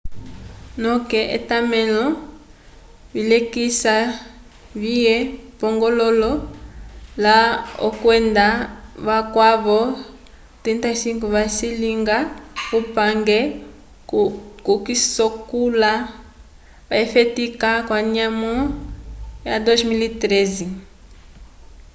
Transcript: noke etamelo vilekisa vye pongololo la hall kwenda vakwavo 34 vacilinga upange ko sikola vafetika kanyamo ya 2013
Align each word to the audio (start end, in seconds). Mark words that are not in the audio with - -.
noke 0.83 1.19
etamelo 1.37 2.05
vilekisa 3.13 3.95
vye 4.81 5.15
pongololo 5.59 6.31
la 7.23 7.37
hall 7.71 7.93
kwenda 8.01 8.45
vakwavo 9.05 9.79
34 10.63 11.33
vacilinga 11.35 12.17
upange 12.79 13.39
ko 14.65 14.73
sikola 15.05 15.91
vafetika 16.89 17.69
kanyamo 17.89 18.53
ya 19.47 19.55
2013 19.65 20.67